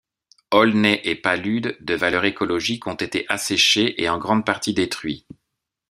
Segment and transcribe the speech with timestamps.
[0.49, 5.27] Aulnaies et paludes de valeur écologique ont été asséchés et en grande partie détruits.